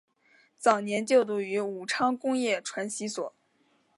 [0.57, 3.35] 早年就读于武昌工业传习所。